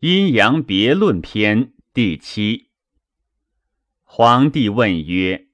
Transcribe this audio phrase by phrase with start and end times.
[0.00, 2.70] 阴阳别论篇第七。
[4.02, 5.48] 皇帝问曰：“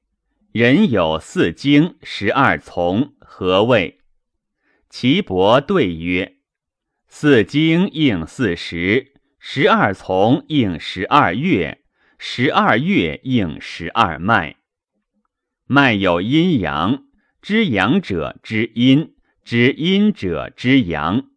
[0.54, 4.02] 人有四经十二从，何谓？”
[4.88, 6.36] 岐伯对曰
[7.10, 11.82] ：“四经应四时，十二从应十二月，
[12.16, 14.58] 十二月应十二脉。
[15.64, 17.02] 脉有阴阳，
[17.42, 21.30] 知阳者知阴，知阴者知阳。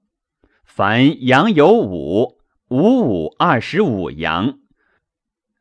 [0.64, 2.39] 凡阳有五，
[2.70, 4.60] 五五二十五阳。”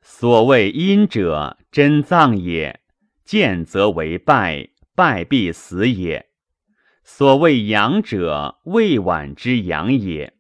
[0.01, 2.81] 所谓阴者，真脏也；
[3.25, 6.29] 见则为败，败必死也。
[7.05, 10.35] 所谓阳者，未晚之阳也。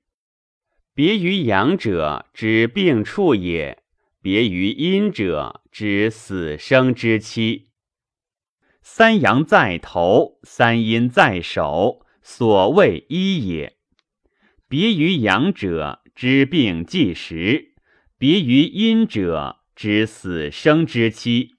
[0.94, 3.78] 别于阳者，指病处也；
[4.20, 7.68] 别于阴者，指死生之期。
[8.82, 13.76] 三阳在头，三阴在手，所谓一也。
[14.66, 17.74] 别于阳者，知病计时；
[18.18, 21.50] 别于阴者，知死生之期，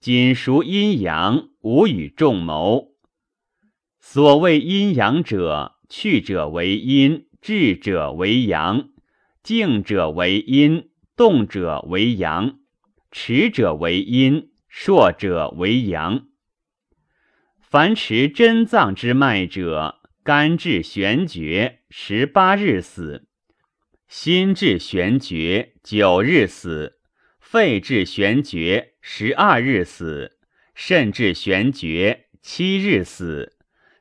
[0.00, 2.94] 仅熟阴阳，无与众谋。
[4.00, 8.92] 所谓阴阳者，去者为阴，至者为阳；
[9.42, 12.60] 静者为阴，动者为阳；
[13.10, 16.26] 持者为阴，硕者为阳。
[17.60, 23.26] 凡持真脏之脉者，肝至玄绝，十八日死；
[24.08, 26.94] 心至玄绝，九日死。
[27.40, 30.32] 肺至玄绝，十二日死；
[30.74, 33.52] 肾至玄绝，七日死；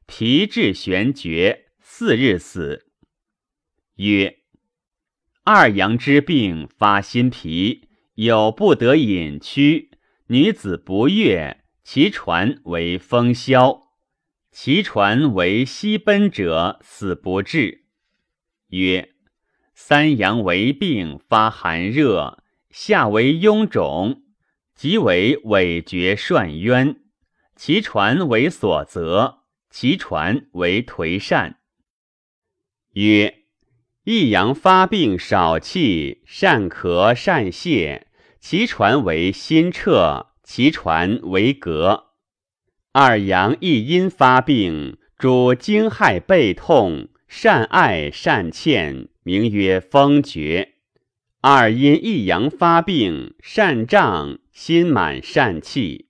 [0.07, 2.87] 脾至玄绝，四日死。
[3.97, 4.39] 曰：
[5.43, 9.91] 二阳之病发心脾，有不得饮曲，
[10.27, 13.89] 女子不悦，其传为风消；
[14.51, 17.85] 其传为息奔者，死不治。
[18.69, 19.14] 曰：
[19.75, 22.41] 三阳为病发寒热。
[22.71, 24.23] 下为臃肿，
[24.73, 26.97] 即为尾绝涮渊，
[27.55, 31.59] 其传为所责，其传为颓善。
[32.93, 33.43] 曰：
[34.03, 38.01] 一阳发病少气，善咳善泻，
[38.39, 42.07] 其传为心彻，其传为膈。
[42.91, 50.73] 二阳一阴发病，主惊骇背痛，善爱善欠，名曰风厥。
[51.41, 56.05] 二阴一阳发病，善胀，心满善气；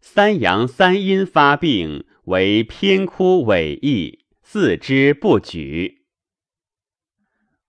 [0.00, 6.06] 三阳三阴发病，为偏枯萎易，四肢不举。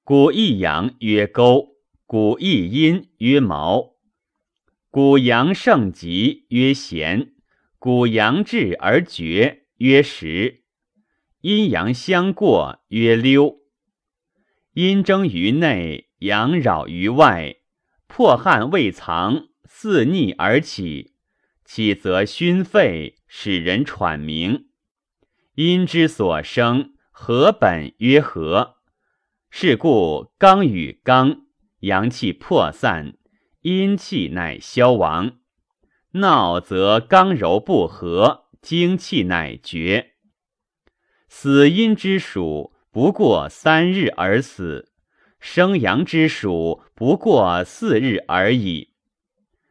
[0.05, 1.75] 古一阳曰沟，
[2.05, 3.97] 古一阴曰毛。
[4.89, 7.33] 古阳盛极曰弦，
[7.77, 10.63] 古阳至而绝曰时。
[11.41, 13.66] 阴阳相过曰溜。
[14.77, 16.11] 阴争于内。
[16.19, 17.55] 阳扰于外，
[18.05, 21.13] 破汗未藏，肆逆而起，
[21.65, 24.67] 起则熏肺，使人喘鸣。
[25.55, 28.75] 阴之所生，合本曰合。
[29.49, 31.47] 是故刚与刚，
[31.79, 33.17] 阳气破散，
[33.61, 35.37] 阴气乃消亡。
[36.11, 40.11] 闹则刚柔不和，精气乃绝。
[41.27, 44.91] 死阴之属，不过三日而死。
[45.39, 48.89] 生阳之属不过四日而已。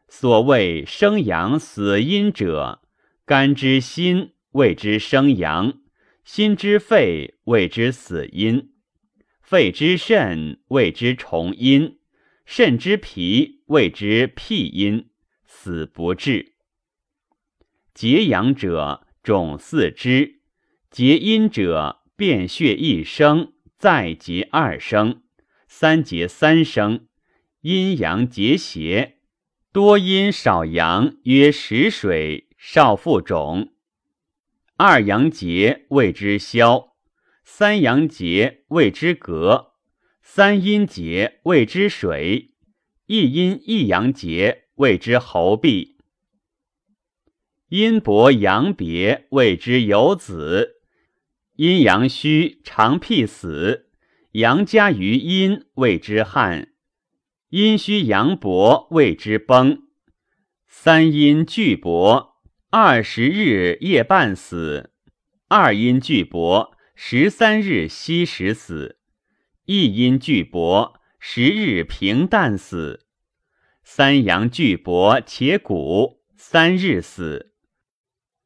[0.06, 2.82] 所谓生阳死阴者，
[3.25, 5.81] 肝之心谓之生阳，
[6.25, 8.70] 心之肺谓之死阴，
[9.42, 11.98] 肺之肾谓之重阴，
[12.44, 15.09] 肾之脾谓之辟阴，
[15.44, 16.53] 死不治。
[17.92, 20.42] 结阳者种四肢，
[20.92, 25.22] 结阴者变血一生，再结二生。
[25.69, 27.06] 三结三生，
[27.60, 29.19] 阴阳结邪，
[29.71, 33.75] 多阴少阳，曰食水，少腹肿。
[34.77, 36.94] 二阳结谓之消，
[37.44, 39.72] 三阳结谓之隔，
[40.22, 42.54] 三阴结谓之水，
[43.07, 45.97] 一阴一阳结谓之喉痹。
[47.68, 50.76] 阴薄阳别谓之有子，
[51.56, 53.86] 阴阳虚常辟死。
[54.32, 56.66] 阳加于阴，谓之汗；
[57.48, 59.84] 阴虚阳薄，谓之崩。
[60.66, 62.34] 三阴俱薄，
[62.68, 64.91] 二十日夜半死；
[65.48, 68.97] 二阴俱薄，十三日夕时死；
[69.64, 73.00] 一阴俱薄，十日平淡死；
[73.82, 77.53] 三阳俱薄且谷，三日死；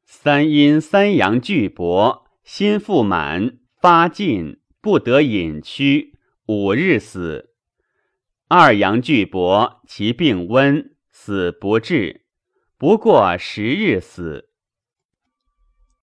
[0.05, 4.61] 三阴三阳俱薄，心腹满发尽。
[4.83, 6.17] 不得隐屈，
[6.47, 7.51] 五日死；
[8.47, 12.25] 二阳俱薄，其病温，死不治，
[12.79, 14.50] 不过十日死。